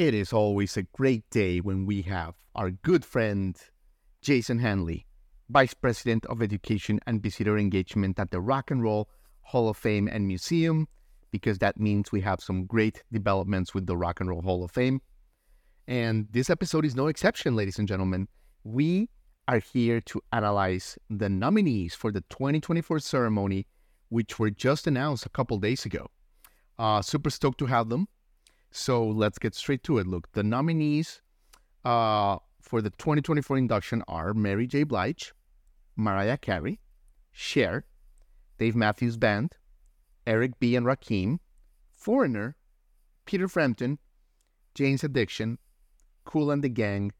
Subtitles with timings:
[0.00, 3.54] It is always a great day when we have our good friend
[4.22, 5.04] Jason Hanley,
[5.50, 9.10] Vice President of Education and Visitor Engagement at the Rock and Roll
[9.42, 10.88] Hall of Fame and Museum,
[11.30, 14.70] because that means we have some great developments with the Rock and Roll Hall of
[14.70, 15.02] Fame.
[15.86, 18.26] And this episode is no exception, ladies and gentlemen.
[18.64, 19.10] We
[19.48, 23.66] are here to analyze the nominees for the 2024 ceremony,
[24.08, 26.06] which were just announced a couple days ago.
[26.78, 28.08] Uh, super stoked to have them.
[28.70, 30.06] So let's get straight to it.
[30.06, 31.20] Look, the nominees
[31.84, 34.84] uh, for the 2024 induction are Mary J.
[34.84, 35.32] Blige,
[35.96, 36.80] Mariah Carey,
[37.32, 37.84] Cher,
[38.58, 39.56] Dave Matthews Band,
[40.26, 40.76] Eric B.
[40.76, 41.38] and Rakim,
[41.90, 42.56] Foreigner,
[43.24, 43.98] Peter Frampton,
[44.74, 45.58] Jane's Addiction,
[46.24, 47.12] Kool and the Gang,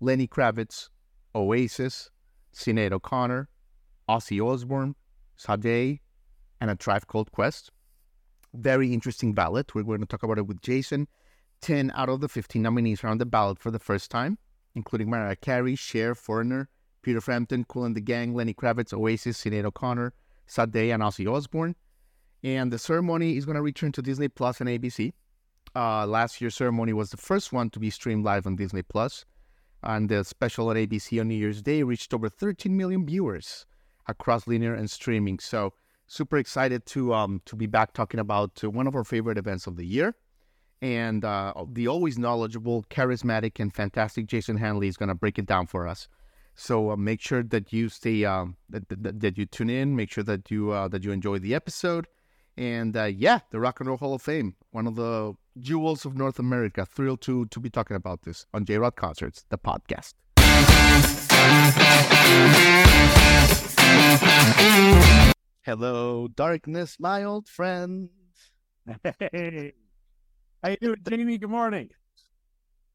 [0.00, 0.88] Lenny Kravitz,
[1.34, 2.10] Oasis,
[2.54, 3.48] Sinead O'Connor,
[4.08, 4.94] Ozzy Osbourne,
[5.36, 6.00] Sade,
[6.60, 7.70] and A Tribe Called Quest
[8.56, 9.74] very interesting ballot.
[9.74, 11.08] We're going to talk about it with Jason.
[11.62, 14.38] 10 out of the 15 nominees are on the ballot for the first time,
[14.74, 16.68] including Mariah Carey, Cher, Foreigner,
[17.02, 20.12] Peter Frampton, Kool and the Gang, Lenny Kravitz, Oasis, Sinead O'Connor,
[20.46, 21.74] Sade, and Ozzy Osbourne.
[22.42, 25.12] And the ceremony is going to return to Disney Plus and ABC.
[25.74, 29.24] Uh, last year's ceremony was the first one to be streamed live on Disney Plus,
[29.82, 33.66] and the special on ABC on New Year's Day reached over 13 million viewers
[34.08, 35.38] across linear and streaming.
[35.38, 35.74] So
[36.06, 39.66] super excited to um, to be back talking about uh, one of our favorite events
[39.66, 40.14] of the year.
[40.82, 45.46] And uh, the always knowledgeable, charismatic, and fantastic Jason Hanley is going to break it
[45.46, 46.06] down for us.
[46.54, 49.96] So uh, make sure that you stay um, that, that, that, you tune in.
[49.96, 52.06] Make sure that you uh, that you enjoy the episode.
[52.56, 56.16] And uh, yeah, the Rock and Roll Hall of Fame, one of the jewels of
[56.16, 56.86] North America.
[56.86, 60.14] Thrilled to to be talking about this on J Rod Concerts, the podcast.
[65.66, 68.08] Hello, darkness, my old friend.
[69.18, 69.72] Hey,
[70.62, 71.38] how you doing, Jamie?
[71.38, 71.90] Good morning.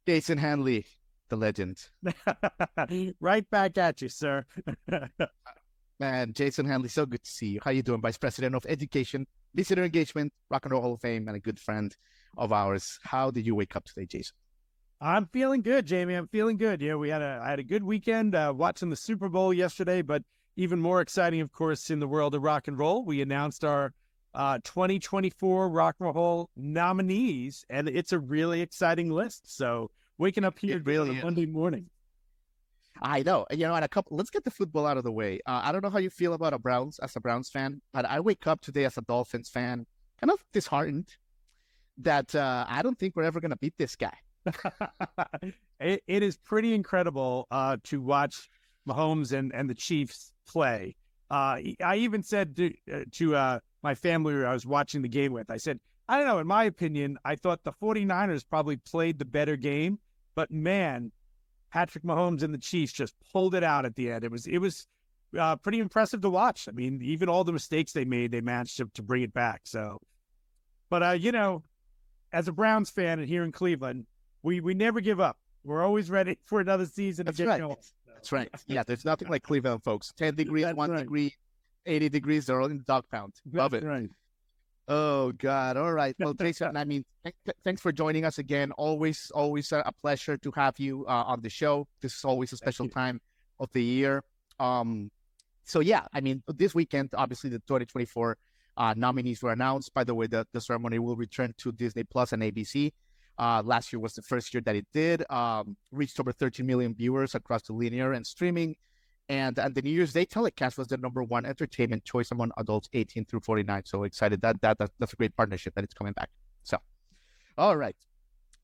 [0.07, 0.85] Jason Hanley,
[1.27, 1.83] the legend.
[3.19, 4.45] right back at you, sir.
[5.99, 7.59] Man, Jason Hanley, so good to see you.
[7.61, 11.27] How you doing, Vice President of Education, Visitor Engagement, Rock and Roll Hall of Fame,
[11.27, 11.93] and a good friend
[12.37, 12.99] of ours.
[13.03, 14.37] How did you wake up today, Jason?
[15.01, 16.13] I'm feeling good, Jamie.
[16.13, 16.81] I'm feeling good.
[16.81, 20.01] Yeah, we had a I had a good weekend uh, watching the Super Bowl yesterday,
[20.01, 20.23] but
[20.61, 23.93] even more exciting, of course, in the world of rock and roll, we announced our
[24.35, 29.55] uh, 2024 Rock and Roll nominees, and it's a really exciting list.
[29.55, 29.89] So
[30.19, 31.89] waking up here really on Monday morning.
[33.01, 34.15] I know, you know, and a couple.
[34.15, 35.39] Let's get the football out of the way.
[35.47, 38.05] Uh, I don't know how you feel about a Browns as a Browns fan, but
[38.05, 39.87] I wake up today as a Dolphins fan,
[40.19, 41.07] kind of disheartened
[41.97, 44.15] that uh, I don't think we're ever going to beat this guy.
[45.79, 48.49] it, it is pretty incredible uh, to watch
[48.87, 50.95] Mahomes and, and the Chiefs play.
[51.29, 55.31] Uh, I even said to, uh, to uh, my family I was watching the game
[55.31, 59.17] with, I said, I don't know, in my opinion, I thought the 49ers probably played
[59.17, 59.99] the better game,
[60.35, 61.11] but man,
[61.71, 64.25] Patrick Mahomes and the Chiefs just pulled it out at the end.
[64.25, 64.87] It was, it was
[65.39, 66.67] uh, pretty impressive to watch.
[66.67, 69.61] I mean, even all the mistakes they made, they managed to, to bring it back.
[69.63, 69.99] So,
[70.89, 71.63] but, uh, you know,
[72.33, 74.05] as a Browns fan and here in Cleveland,
[74.43, 75.37] we, we never give up.
[75.63, 77.61] We're always ready for another season That's right.
[77.61, 77.77] Going.
[78.21, 78.49] That's right.
[78.67, 80.13] Yeah, there's nothing like Cleveland, folks.
[80.17, 80.99] 10 degrees, That's 1 right.
[80.99, 81.33] degree,
[81.85, 83.33] 80 degrees, they're all in the dog pound.
[83.51, 83.87] Love That's it.
[83.87, 84.09] Right.
[84.87, 85.77] Oh, God.
[85.77, 86.15] All right.
[86.19, 88.71] Well, Jason, I mean, th- thanks for joining us again.
[88.73, 91.87] Always, always a pleasure to have you uh, on the show.
[92.01, 93.21] This is always a special time
[93.59, 94.23] of the year.
[94.59, 95.09] Um,
[95.63, 98.37] so, yeah, I mean, this weekend, obviously, the 2024
[98.77, 99.93] uh, nominees were announced.
[99.93, 102.91] By the way, the, the ceremony will return to Disney Plus and ABC.
[103.37, 105.29] Uh, last year was the first year that it did.
[105.31, 108.75] Um, reached over 13 million viewers across the linear and streaming.
[109.29, 112.89] And, and the New Year's Day telecast was the number one entertainment choice among adults
[112.93, 113.83] 18 through 49.
[113.85, 116.29] So excited that, that, that that's a great partnership that it's coming back.
[116.63, 116.77] So,
[117.57, 117.95] all right.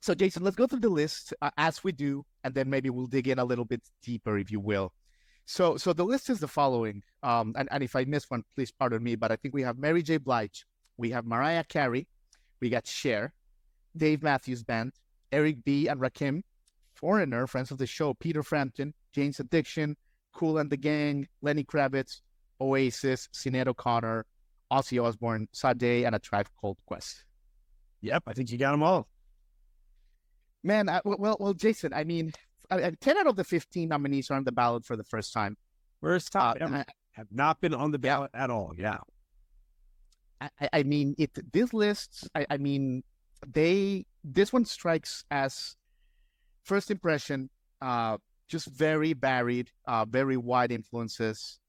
[0.02, 3.08] So, Jason, let's go through the list uh, as we do, and then maybe we'll
[3.08, 4.94] dig in a little bit deeper, if you will.
[5.46, 7.02] So, so the list is the following.
[7.24, 9.16] Um, and, and if I miss one, please pardon me.
[9.16, 10.18] But I think we have Mary J.
[10.18, 10.66] Blige,
[10.98, 12.08] we have Mariah Carey,
[12.60, 13.34] we got Cher,
[13.98, 14.94] Dave Matthews Band,
[15.32, 15.88] Eric B.
[15.88, 16.42] and Rakim,
[16.96, 19.96] Foreigner, friends of the show, Peter Frampton, Jane's Addiction,
[20.34, 22.22] Kool and the Gang, Lenny Kravitz,
[22.60, 24.26] Oasis, Sinead O'Connor,
[24.72, 27.24] Ozzy Osbourne, Sade, and A Tribe Called Quest.
[28.02, 29.08] Yep, I think you got them all.
[30.64, 32.32] Man, I, well, well, Jason, I mean,
[32.70, 35.56] uh, 10 out of the 15 nominees are on the ballot for the first time.
[36.02, 38.74] First time uh, have not been on the ballot at all.
[38.78, 38.98] Yeah.
[40.40, 41.32] I, I mean, it.
[41.52, 43.04] This list, I, I mean,
[43.46, 44.06] they.
[44.24, 45.76] This one strikes as
[46.64, 47.50] first impression.
[47.82, 48.18] Uh,
[48.48, 51.60] just very varied, uh, very wide influences.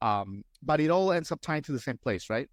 [0.00, 2.48] Um, but it all ends up tying to the same place, right?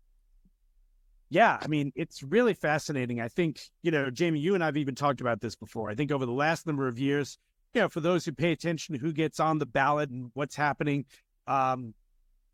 [1.29, 3.19] Yeah, I mean, it's really fascinating.
[3.19, 5.89] I think, you know, Jamie, you and I've even talked about this before.
[5.89, 7.37] I think over the last number of years,
[7.73, 10.55] you know, for those who pay attention to who gets on the ballot and what's
[10.55, 11.05] happening,
[11.47, 11.93] um,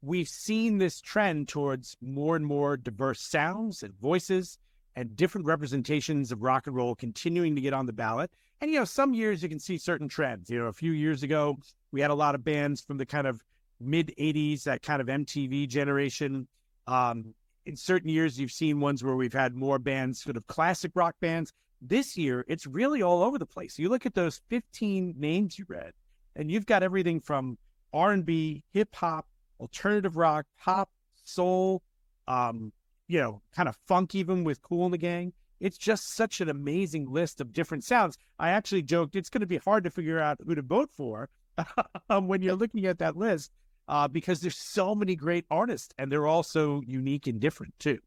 [0.01, 4.57] we've seen this trend towards more and more diverse sounds and voices
[4.96, 8.32] and different representations of rock and roll continuing to get on the ballot.
[8.60, 10.50] And, you know, some years you can see certain trends.
[10.50, 11.58] You know, a few years ago,
[11.92, 13.44] we had a lot of bands from the kind of
[13.80, 16.48] mid 80s, that kind of MTV generation.
[16.88, 17.34] Um,
[17.66, 21.16] in certain years, you've seen ones where we've had more bands, sort of classic rock
[21.20, 21.54] bands.
[21.82, 23.80] This year, it's really all over the place.
[23.80, 25.94] You look at those 15 names you read,
[26.36, 27.58] and you've got everything from
[27.94, 29.26] R&B, hip hop,
[29.60, 30.90] alternative rock, pop,
[31.24, 31.82] soul,
[32.28, 32.72] um,
[33.12, 35.34] you know, kind of funk, even with Kool in the Gang.
[35.60, 38.18] It's just such an amazing list of different sounds.
[38.40, 41.30] I actually joked it's going to be hard to figure out who to vote for
[42.08, 43.52] when you're looking at that list
[43.90, 48.00] uh, because there's so many great artists and they're all so unique and different too.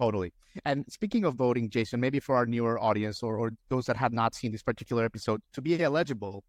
[0.00, 0.32] Totally.
[0.64, 4.12] And speaking of voting, Jason, maybe for our newer audience or, or those that have
[4.12, 6.44] not seen this particular episode, to be eligible,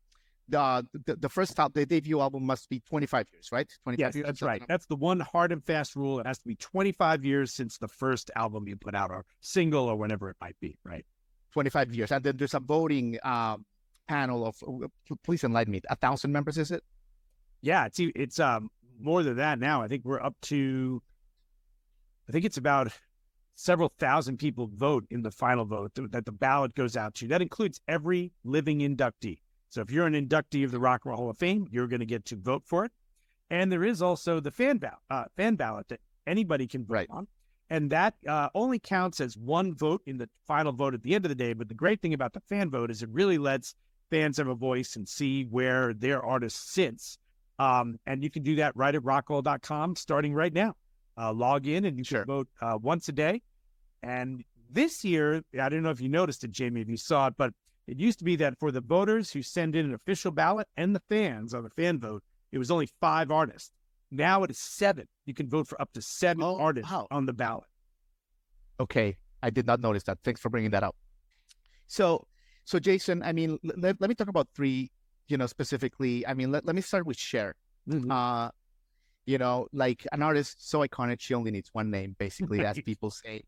[0.49, 3.67] the, the, the first top, the debut album must be 25 years, right?
[3.83, 4.25] 25 yes, years.
[4.25, 4.63] that's right.
[4.67, 6.19] That's the one hard and fast rule.
[6.19, 9.85] It has to be 25 years since the first album you put out or single
[9.85, 11.05] or whatever it might be, right?
[11.53, 12.11] 25 years.
[12.11, 13.65] And then there's a voting um,
[14.07, 14.55] panel of,
[15.23, 16.83] please enlighten me, a thousand members, is it?
[17.61, 18.69] Yeah, it's it's um
[18.99, 19.81] more than that now.
[19.81, 21.01] I think we're up to,
[22.27, 22.91] I think it's about
[23.55, 27.27] several thousand people vote in the final vote that the ballot goes out to.
[27.27, 29.39] That includes every living inductee.
[29.69, 31.99] So if you're an inductee of the Rock and Roll Hall of Fame, you're going
[31.99, 32.91] to get to vote for it.
[33.49, 37.07] And there is also the fan ballot, uh, fan ballot that anybody can vote right.
[37.09, 37.27] on,
[37.69, 41.25] and that uh, only counts as one vote in the final vote at the end
[41.25, 41.53] of the day.
[41.53, 43.75] But the great thing about the fan vote is it really lets
[44.11, 47.17] fans have a voice and see where their artist sits
[47.59, 50.75] um, and you can do that right at rockhall.com starting right now.
[51.17, 52.19] Uh, log in and you sure.
[52.19, 53.41] can vote uh, once a day.
[54.01, 57.33] And this year, I don't know if you noticed it, Jamie, if you saw it,
[57.37, 57.53] but
[57.89, 60.95] it used to be that for the voters who send in an official ballot and
[60.95, 63.71] the fans on the fan vote, it was only five artists.
[64.11, 65.07] Now it is seven.
[65.25, 67.07] You can vote for up to seven oh, artists wow.
[67.11, 67.67] on the ballot.
[68.79, 69.17] Okay.
[69.41, 70.17] I did not notice that.
[70.23, 70.95] Thanks for bringing that up.
[71.87, 72.25] So,
[72.65, 74.91] so Jason, I mean, let, let me talk about three
[75.29, 77.55] you know, specifically, I mean, let, let me start with Cher.
[77.87, 78.11] Mm-hmm.
[78.11, 78.49] Uh,
[79.25, 83.11] you know, like an artist so iconic, she only needs one name, basically, as people
[83.11, 83.43] say.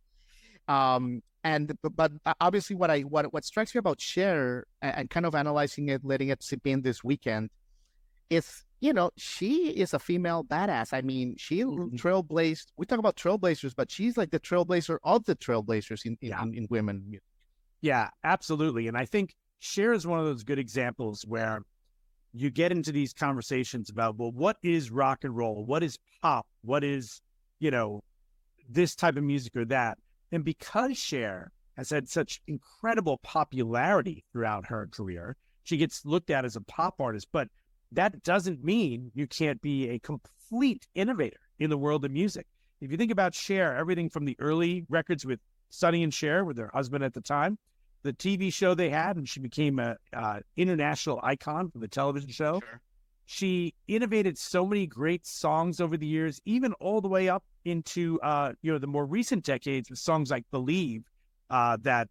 [0.67, 5.09] Um, and but, but obviously, what I what what strikes me about Cher and, and
[5.09, 7.49] kind of analyzing it, letting it sip in this weekend,
[8.29, 10.93] is you know she is a female badass.
[10.93, 11.95] I mean, she mm-hmm.
[11.95, 12.67] trailblazed.
[12.77, 16.43] We talk about trailblazers, but she's like the trailblazer of the trailblazers in in, yeah.
[16.43, 17.19] in, in women.
[17.81, 18.87] Yeah, absolutely.
[18.87, 21.63] And I think Cher is one of those good examples where
[22.33, 25.65] you get into these conversations about, well, what is rock and roll?
[25.65, 26.47] What is pop?
[26.61, 27.21] What is,
[27.59, 28.03] you know,
[28.69, 29.97] this type of music or that?
[30.31, 36.45] And because Cher has had such incredible popularity throughout her career, she gets looked at
[36.45, 37.27] as a pop artist.
[37.31, 37.49] But
[37.91, 42.47] that doesn't mean you can't be a complete innovator in the world of music.
[42.79, 46.57] If you think about Cher, everything from the early records with Sonny and Cher, with
[46.57, 47.57] her husband at the time,
[48.03, 52.29] the TV show they had, and she became a uh, international icon for the television
[52.29, 52.59] show.
[52.59, 52.81] Sure.
[53.33, 58.19] She innovated so many great songs over the years, even all the way up into
[58.19, 61.05] uh, you know the more recent decades with songs like "Believe,"
[61.49, 62.09] uh, that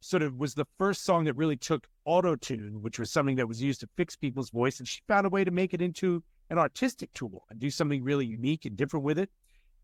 [0.00, 3.46] sort of was the first song that really took auto tune, which was something that
[3.46, 6.24] was used to fix people's voice, and she found a way to make it into
[6.50, 9.30] an artistic tool and do something really unique and different with it.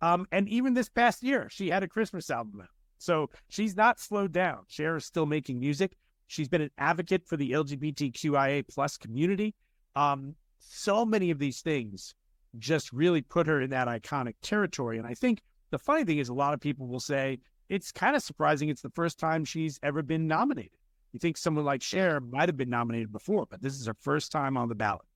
[0.01, 2.67] Um, and even this past year, she had a Christmas album.
[2.99, 4.65] So she's not slowed down.
[4.67, 5.97] Cher is still making music.
[6.27, 9.55] She's been an advocate for the LGBTQIA plus community.
[9.97, 12.15] Um, so many of these things
[12.59, 14.99] just really put her in that iconic territory.
[14.99, 17.39] And I think the funny thing is, a lot of people will say
[17.69, 20.79] it's kind of surprising it's the first time she's ever been nominated.
[21.13, 24.31] You think someone like Cher might have been nominated before, but this is her first
[24.31, 25.07] time on the ballot.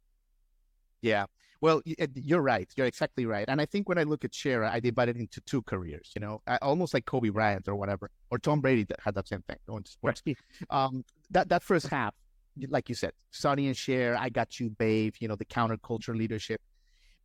[1.02, 1.26] Yeah.
[1.60, 1.82] Well,
[2.14, 2.66] you're right.
[2.74, 3.44] You're exactly right.
[3.46, 6.10] And I think when I look at Cher, I divide it into two careers.
[6.14, 9.42] You know, almost like Kobe Bryant or whatever, or Tom Brady that had that same
[9.42, 9.58] thing.
[9.68, 10.22] Going to sports.
[10.70, 12.14] Um, that that first half,
[12.68, 15.14] like you said, Sonny and Cher, I got you, babe.
[15.20, 16.60] You know, the counterculture leadership.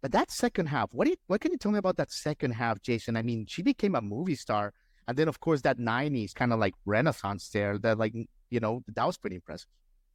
[0.02, 2.52] But that second half, what do you, what can you tell me about that second
[2.52, 3.18] half, Jason?
[3.18, 4.74] I mean, she became a movie star,
[5.08, 7.78] and then of course that '90s kind of like renaissance there.
[7.78, 8.14] That like
[8.50, 9.68] you know that was pretty impressive.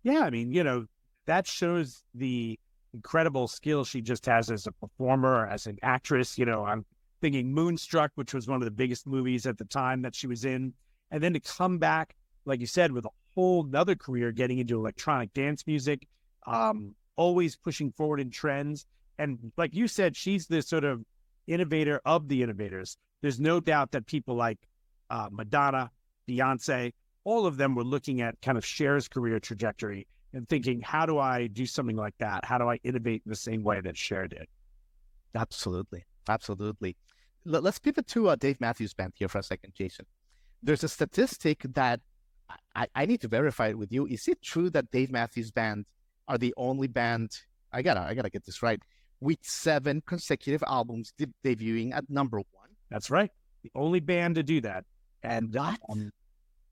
[0.02, 0.86] yeah, I mean, you know,
[1.26, 2.58] that shows the
[2.94, 6.38] incredible skill she just has as a performer, as an actress.
[6.38, 6.84] You know, I'm
[7.20, 10.44] thinking Moonstruck, which was one of the biggest movies at the time that she was
[10.44, 10.72] in.
[11.10, 15.32] And then to come back, like you said, with whole nother career getting into electronic
[15.32, 16.06] dance music,
[16.46, 18.86] um, always pushing forward in trends.
[19.18, 21.04] And like you said, she's the sort of
[21.46, 22.96] innovator of the innovators.
[23.22, 24.58] There's no doubt that people like
[25.10, 25.90] uh, Madonna,
[26.28, 26.92] Beyonce,
[27.24, 31.18] all of them were looking at kind of Cher's career trajectory and thinking, how do
[31.18, 32.44] I do something like that?
[32.44, 34.46] How do I innovate in the same way that Cher did?
[35.34, 36.04] Absolutely.
[36.28, 36.96] Absolutely.
[37.44, 40.06] Let's pivot to uh, Dave Matthews Band here for a second, Jason.
[40.62, 42.00] There's a statistic that
[42.74, 44.06] I, I need to verify it with you.
[44.06, 45.86] Is it true that Dave Matthews Band
[46.28, 47.30] are the only band?
[47.72, 48.80] I gotta, I gotta get this right.
[49.20, 52.70] With seven consecutive albums de- debuting at number one.
[52.90, 53.30] That's right.
[53.62, 54.84] The only band to do that.
[55.22, 56.10] And um,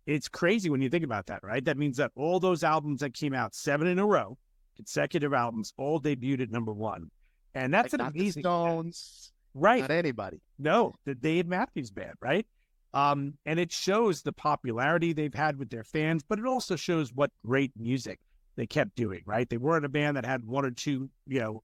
[0.06, 1.62] it's crazy when you think about that, right?
[1.64, 4.38] That means that all those albums that came out seven in a row,
[4.76, 7.11] consecutive albums, all debuted at number one.
[7.54, 9.80] And that's Like an not the amazing, Stones, right?
[9.82, 10.40] not anybody.
[10.58, 12.47] No, the Dave Matthews Band, right?
[12.95, 17.12] Um, and it shows the popularity they've had with their fans, but it also shows
[17.12, 18.18] what great music
[18.57, 19.49] they kept doing, right?
[19.49, 21.62] They weren't a band that had one or two, you know,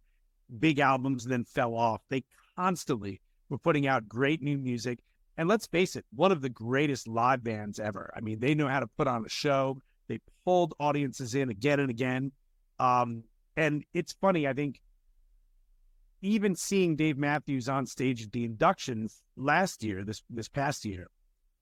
[0.58, 2.02] big albums and then fell off.
[2.08, 2.24] They
[2.56, 5.00] constantly were putting out great new music.
[5.36, 8.12] And let's face it, one of the greatest live bands ever.
[8.14, 9.78] I mean, they know how to put on a show.
[10.08, 12.32] They pulled audiences in again and again.
[12.78, 13.24] Um,
[13.56, 14.80] and it's funny, I think
[16.24, 21.08] even seeing Dave Matthews on stage at the induction last year, this this past year,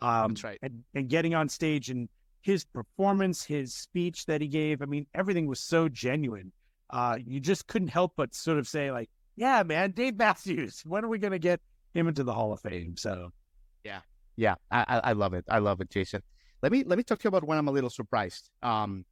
[0.01, 0.59] um, That's right.
[0.63, 2.09] and, and getting on stage and
[2.43, 6.53] his performance, his speech that he gave, I mean, everything was so genuine.
[6.91, 11.05] Uh, you just couldn't help but sort of say, like, yeah, man, Dave Matthews, when
[11.05, 11.61] are we going to get
[11.95, 12.97] him into the Hall of Fame?
[12.97, 13.31] So,
[13.85, 14.01] Yeah,
[14.37, 15.45] yeah, I I love it.
[15.49, 16.23] I love it, Jason.
[16.63, 18.51] Let me let me talk to you about when I'm a little surprised.
[18.63, 19.05] Um,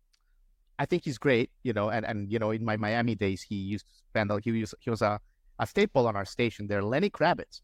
[0.78, 3.56] I think he's great, you know, and, and you know, in my Miami days, he
[3.56, 5.20] used to spend he was he was a,
[5.60, 7.60] a staple on our station there, Lenny Kravitz.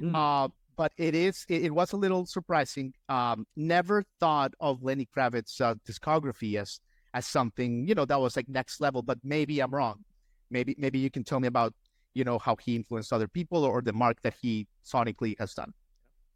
[0.00, 0.14] Mm.
[0.14, 2.92] Uh, but it is it, it was a little surprising.
[3.08, 6.80] Um, never thought of Lenny Kravitz's uh, discography as
[7.14, 9.00] as something you know that was like next level.
[9.00, 10.04] But maybe I'm wrong.
[10.50, 11.72] Maybe maybe you can tell me about
[12.12, 15.72] you know how he influenced other people or the mark that he sonically has done.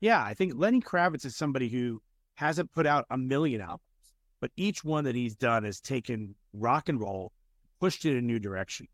[0.00, 2.00] yeah, I think Lenny Kravitz is somebody who
[2.37, 3.83] hasn't put out a million albums,
[4.40, 7.33] but each one that he's done has taken rock and roll,
[7.81, 8.88] pushed it in a new direction,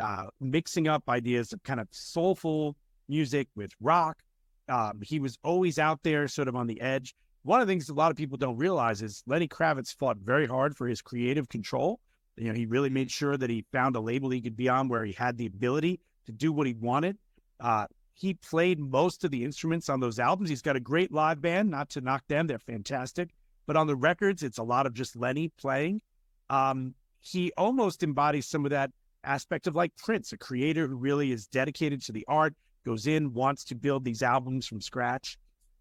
[0.00, 2.76] uh, mixing up ideas of kind of soulful
[3.08, 4.18] music with rock.
[4.68, 7.14] Um, he was always out there, sort of on the edge.
[7.42, 10.46] One of the things a lot of people don't realize is Lenny Kravitz fought very
[10.46, 11.98] hard for his creative control.
[12.36, 14.88] You know, he really made sure that he found a label he could be on
[14.88, 17.18] where he had the ability to do what he wanted.
[17.60, 20.48] Uh, he played most of the instruments on those albums.
[20.48, 23.30] He's got a great live band, not to knock them, they're fantastic.
[23.66, 26.00] But on the records, it's a lot of just Lenny playing.
[26.50, 28.90] Um, he almost embodies some of that
[29.24, 33.32] aspect of like Prince, a creator who really is dedicated to the art, goes in,
[33.32, 35.38] wants to build these albums from scratch.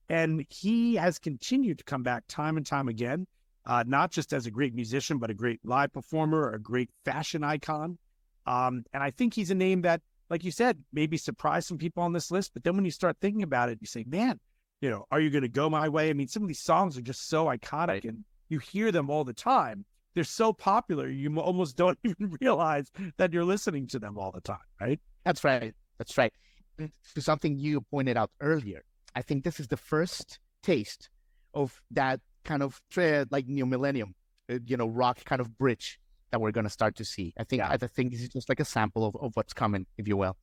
[0.09, 3.27] And he has continued to come back time and time again,
[3.65, 7.43] uh, not just as a great musician, but a great live performer, a great fashion
[7.43, 7.97] icon.
[8.45, 12.03] Um, and I think he's a name that, like you said, maybe surprised some people
[12.03, 12.51] on this list.
[12.53, 14.39] But then when you start thinking about it, you say, man,
[14.81, 16.09] you know, are you going to go my way?
[16.09, 18.05] I mean, some of these songs are just so iconic Right.
[18.05, 19.85] and you hear them all the time.
[20.13, 24.41] They're so popular, you almost don't even realize that you're listening to them all the
[24.41, 24.99] time, right?
[25.25, 25.73] That's right.
[25.97, 26.33] That's right.
[26.79, 28.83] And To something you pointed out earlier,
[29.15, 31.09] I think this is the first taste
[31.53, 34.15] of that kind of thread, like new millennium,
[34.49, 35.99] uh, you know, rock kind of bridge
[36.31, 37.33] that we're going to start to see.
[37.37, 37.69] I think Yeah.
[37.69, 40.37] I think this is just like a sample of, of what's coming, if you will.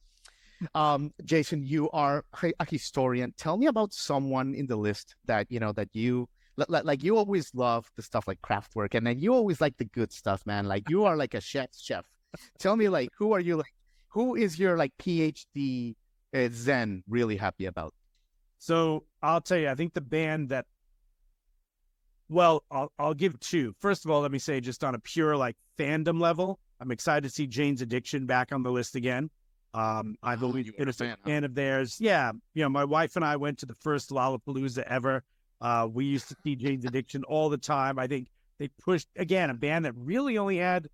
[0.75, 3.32] Um, Jason, you are a historian.
[3.37, 6.28] Tell me about someone in the list that you know that you
[6.69, 7.03] like.
[7.03, 10.45] You always love the stuff like Kraftwerk, and then you always like the good stuff,
[10.47, 10.67] man.
[10.67, 11.69] Like you are like a chef.
[11.77, 12.05] Chef.
[12.59, 13.73] Tell me, like, who are you like?
[14.09, 15.95] Who is your like PhD
[16.35, 17.95] uh, Zen really happy about?
[18.59, 20.67] So I'll tell you, I think the band that,
[22.29, 23.75] well, I'll, I'll give two.
[23.79, 27.23] First of all, let me say, just on a pure like fandom level, I'm excited
[27.25, 29.31] to see Jane's Addiction back on the list again.
[29.75, 31.47] Um, I've always been a a fan, fan, huh?
[31.47, 31.99] of theirs.
[32.00, 35.23] Yeah, you know, my wife and I went to the first Lollapalooza ever.
[35.61, 37.99] Uh, we used to see Jane's Addiction all the time.
[37.99, 40.88] I think they pushed again a band that really only had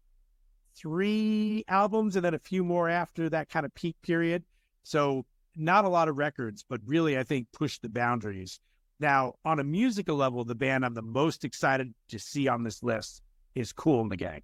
[0.76, 4.44] three albums and then a few more after that kind of peak period.
[4.82, 5.24] So
[5.56, 8.58] not a lot of records, but really I think pushed the boundaries.
[9.00, 12.82] Now, on a musical level, the band I'm the most excited to see on this
[12.82, 13.22] list
[13.54, 14.42] is Kool and the Gang.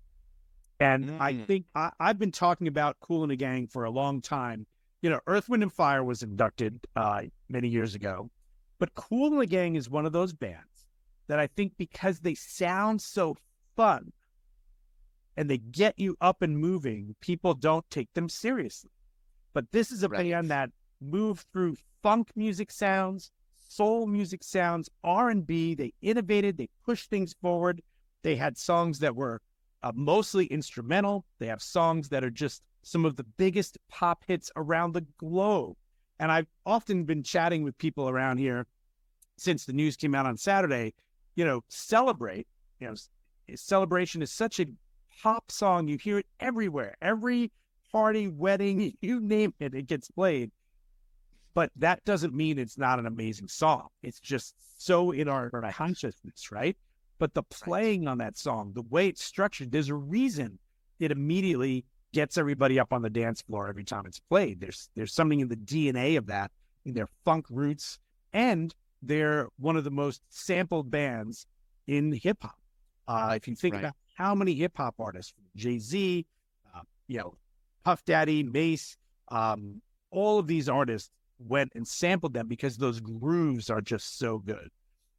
[0.78, 1.46] And I Mm.
[1.46, 4.66] think I, I've been talking about Kool and the Gang for a long time.
[5.02, 8.30] You know, Earth, Wind, and Fire was inducted uh, many years ago,
[8.80, 10.88] but Kool and the Gang is one of those bands
[11.28, 13.36] that I think because they sound so
[13.76, 14.12] fun,
[15.36, 18.90] and they get you up and moving, people don't take them seriously.
[19.52, 20.30] But this is a right.
[20.30, 20.70] band that
[21.00, 23.30] moved through funk music sounds,
[23.68, 25.74] soul music sounds, R&B.
[25.74, 27.82] They innovated, they pushed things forward.
[28.22, 29.40] They had songs that were
[29.82, 31.24] uh, mostly instrumental.
[31.38, 35.76] They have songs that are just some of the biggest pop hits around the globe.
[36.20, 38.66] And I've often been chatting with people around here
[39.38, 40.92] since the news came out on Saturday.
[41.34, 42.46] You know, celebrate.
[42.78, 42.94] You know,
[43.56, 44.66] celebration is such a
[45.22, 45.88] pop song.
[45.88, 46.94] You hear it everywhere.
[47.00, 47.50] Every
[47.90, 50.50] party, wedding, you name it, it gets played.
[51.54, 53.88] But that doesn't mean it's not an amazing song.
[54.02, 56.76] It's just so in our consciousness, right?
[57.18, 60.58] But the playing on that song, the way it's structured, there's a reason
[61.00, 64.60] it immediately gets everybody up on the dance floor every time it's played.
[64.60, 66.50] There's there's something in the DNA of that,
[66.84, 67.98] in their funk roots,
[68.32, 71.46] and they're one of the most sampled bands
[71.86, 72.58] in hip hop.
[73.08, 73.80] Uh, if you think right.
[73.80, 76.26] about how many hip hop artists, Jay Z,
[76.74, 77.34] uh, you know,
[77.84, 78.96] Puff Daddy, Mase,
[79.28, 84.38] um, all of these artists went and sampled them because those grooves are just so
[84.38, 84.68] good.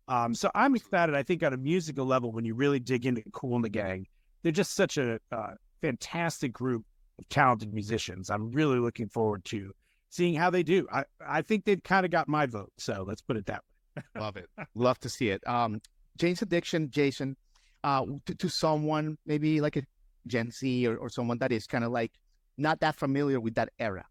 [0.08, 1.16] Um, so I'm excited.
[1.16, 4.08] I think on a musical level, when you really dig into Kool and the Gang,
[4.44, 6.86] they're just such a uh, fantastic group
[7.20, 8.30] of talented musicians.
[8.30, 9.72] I'm really looking forward to
[10.10, 10.88] seeing how they do.
[10.92, 12.72] I, I think they've kind of got my vote.
[12.78, 13.62] So let's put it that
[13.96, 14.04] way.
[14.22, 14.50] Love it.
[14.76, 15.46] Love to see it.
[15.48, 15.82] Um,
[16.18, 17.36] Jane's Addiction, Jason,
[17.84, 19.84] uh, to, to someone maybe like a
[20.28, 22.12] Gen Z or, or someone that is kind of like
[22.58, 24.06] not that familiar with that era.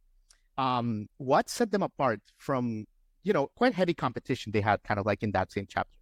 [0.59, 2.87] Um, what set them apart from,
[3.23, 5.97] you know, quite heavy competition they had kind of like in that same chapter?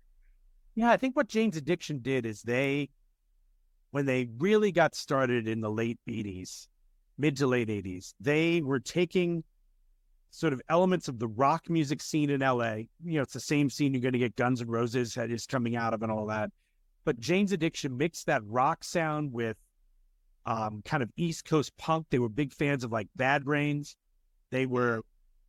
[0.74, 2.88] Yeah, I think what Jane's Addiction did is they
[3.90, 6.66] when they really got started in the late 80s,
[7.16, 9.44] mid to late 80s, they were taking
[10.30, 12.74] sort of elements of the rock music scene in LA.
[13.02, 15.46] You know, it's the same scene you're going to get Guns N' Roses that is
[15.46, 16.50] coming out of and all that.
[17.04, 19.56] But Jane's Addiction mixed that rock sound with
[20.44, 22.06] um, kind of East Coast punk.
[22.10, 23.96] They were big fans of like Bad Brains.
[24.50, 25.02] They were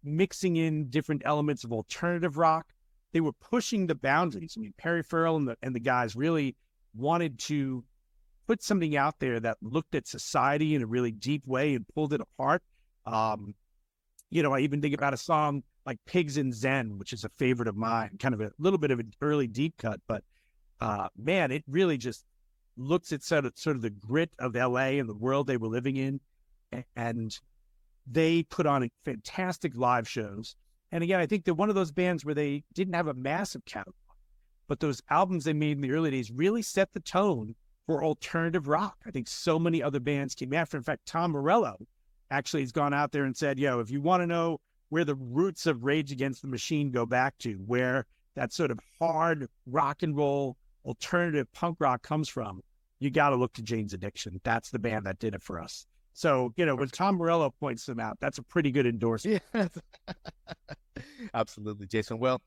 [0.03, 2.67] mixing in different elements of alternative rock.
[3.11, 4.55] They were pushing the boundaries.
[4.57, 6.55] I mean, Perry Farrell and the, and the guys really
[6.95, 7.83] wanted to
[8.49, 12.13] put something out there that looked at society in a really deep way and pulled
[12.13, 12.63] it apart.
[13.05, 13.53] Um,
[14.31, 17.29] you know, I even think about a song like Pigs in Zen, which is a
[17.37, 20.23] favorite of mine, kind of a little bit of an early deep cut, but
[20.81, 22.25] uh, man, it really just
[22.75, 25.67] looks at sort of, sort of the grit of LA and the world they were
[25.67, 26.19] living in.
[26.95, 27.37] And
[28.07, 30.55] they put on fantastic live shows.
[30.91, 33.63] And again, I think they're one of those bands where they didn't have a massive
[33.65, 33.93] catalog,
[34.67, 37.53] but those albums they made in the early days really set the tone
[37.89, 38.97] for alternative rock.
[39.07, 40.77] I think so many other bands came after.
[40.77, 41.75] In fact, Tom Morello
[42.29, 45.15] actually has gone out there and said, yo, if you want to know where the
[45.15, 50.03] roots of Rage Against the Machine go back to, where that sort of hard rock
[50.03, 52.61] and roll alternative punk rock comes from,
[52.99, 54.39] you got to look to Jane's Addiction.
[54.43, 55.87] That's the band that did it for us.
[56.13, 59.41] So, you know, when Tom Morello points them out, that's a pretty good endorsement.
[59.55, 59.67] Yeah.
[61.33, 62.19] Absolutely, Jason.
[62.19, 62.39] Well,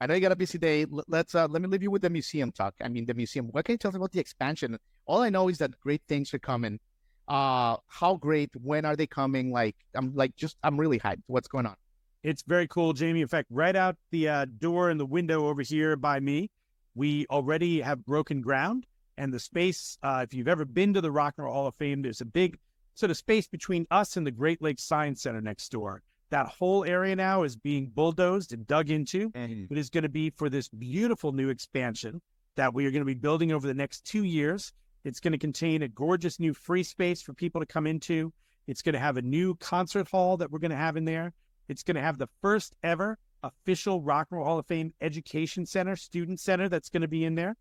[0.00, 0.86] I know you got a busy day.
[1.08, 2.74] Let's uh, let me leave you with the museum talk.
[2.82, 3.48] I mean, the museum.
[3.48, 4.78] What can you tell us about the expansion?
[5.04, 6.80] All I know is that great things are coming.
[7.28, 8.50] Uh, how great?
[8.54, 9.52] When are they coming?
[9.52, 11.22] Like, I'm like just I'm really hyped.
[11.26, 11.76] What's going on?
[12.22, 13.20] It's very cool, Jamie.
[13.20, 16.50] In fact, right out the uh, door and the window over here by me,
[16.94, 18.86] we already have broken ground.
[19.18, 21.74] And the space, uh, if you've ever been to the Rock and Roll Hall of
[21.74, 22.58] Fame, there's a big
[22.94, 26.02] sort of space between us and the Great Lakes Science Center next door.
[26.30, 29.30] That whole area now is being bulldozed and dug into.
[29.30, 29.72] Mm-hmm.
[29.72, 32.20] It is going to be for this beautiful new expansion
[32.56, 34.72] that we are going to be building over the next two years.
[35.04, 38.32] It's going to contain a gorgeous new free space for people to come into.
[38.66, 41.32] It's going to have a new concert hall that we're going to have in there.
[41.68, 45.64] It's going to have the first ever official Rock and Roll Hall of Fame Education
[45.64, 47.56] Center, Student Center that's going to be in there.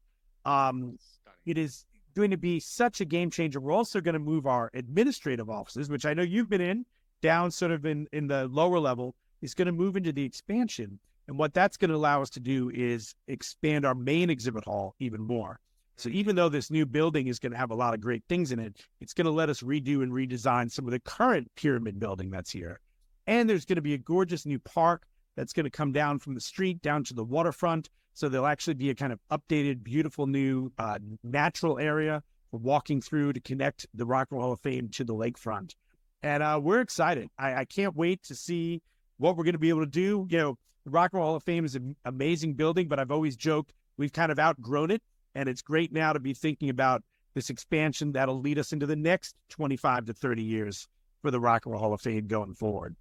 [0.45, 0.97] Um,
[1.45, 3.59] it is going to be such a game changer.
[3.59, 6.85] We're also going to move our administrative offices, which I know you've been in
[7.21, 10.99] down sort of in, in the lower level is going to move into the expansion.
[11.27, 14.95] And what that's going to allow us to do is expand our main exhibit hall
[14.99, 15.59] even more.
[15.97, 18.51] So even though this new building is going to have a lot of great things
[18.51, 21.99] in it, it's going to let us redo and redesign some of the current pyramid
[21.99, 22.79] building that's here.
[23.27, 25.05] And there's going to be a gorgeous new park
[25.35, 27.89] that's going to come down from the street down to the waterfront.
[28.13, 33.01] So there'll actually be a kind of updated, beautiful new uh, natural area for walking
[33.01, 35.75] through to connect the Rock and Roll Hall of Fame to the lakefront
[36.23, 37.29] and uh, we're excited.
[37.37, 38.81] I, I, can't wait to see
[39.17, 40.27] what we're going to be able to do.
[40.29, 43.11] You know, the Rock and Roll Hall of Fame is an amazing building, but I've
[43.11, 45.01] always joked we've kind of outgrown it,
[45.35, 47.03] and it's great now to be thinking about
[47.33, 50.87] this expansion that'll lead us into the next 25 to 30 years
[51.21, 52.95] for the Rock and Roll Hall of Fame going forward.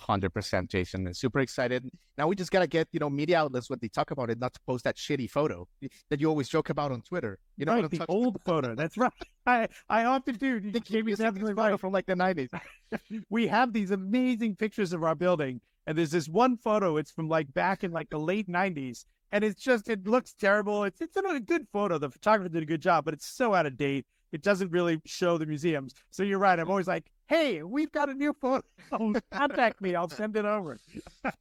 [0.00, 1.06] Hundred percent, Jason.
[1.06, 1.88] And super excited.
[2.18, 4.54] Now we just gotta get you know media outlets when they talk about it, not
[4.54, 5.66] to post that shitty photo
[6.10, 7.38] that you always joke about on Twitter.
[7.56, 8.74] You know, right, the old photo.
[8.74, 9.12] That's right.
[9.46, 10.58] I I often do.
[10.58, 12.50] You gave me definitely right from like the nineties.
[13.30, 16.96] we have these amazing pictures of our building, and there's this one photo.
[16.96, 20.84] It's from like back in like the late nineties, and it's just it looks terrible.
[20.84, 21.98] It's it's a good photo.
[21.98, 24.06] The photographer did a good job, but it's so out of date.
[24.32, 25.94] It doesn't really show the museums.
[26.10, 26.58] So you're right.
[26.58, 28.62] I'm always like, hey, we've got a new phone.
[29.32, 29.94] Contact me.
[29.94, 30.78] I'll send it over.
[31.24, 31.32] uh,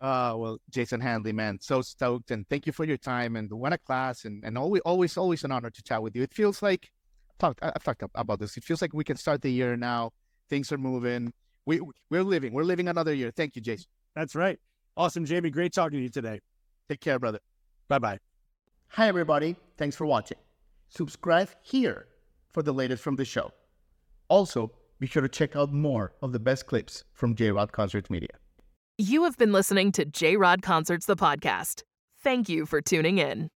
[0.00, 2.30] well, Jason Hanley, man, so stoked.
[2.30, 4.24] And thank you for your time and what a class.
[4.24, 6.22] And, and always, always, always an honor to chat with you.
[6.22, 6.90] It feels like,
[7.38, 8.56] talked, I've talked about this.
[8.56, 10.12] It feels like we can start the year now.
[10.48, 11.32] Things are moving.
[11.66, 12.52] We, we're living.
[12.52, 13.30] We're living another year.
[13.30, 13.86] Thank you, Jason.
[14.14, 14.58] That's right.
[14.96, 15.50] Awesome, Jamie.
[15.50, 16.40] Great talking to you today.
[16.88, 17.40] Take care, brother.
[17.88, 18.18] Bye bye.
[18.88, 19.56] Hi, everybody.
[19.76, 20.38] Thanks for watching.
[20.88, 22.06] Subscribe here
[22.52, 23.50] for the latest from the show.
[24.28, 28.10] Also, be sure to check out more of the best clips from J Rod Concerts
[28.10, 28.30] Media.
[28.98, 31.82] You have been listening to J Rod Concerts, the podcast.
[32.22, 33.50] Thank you for tuning in.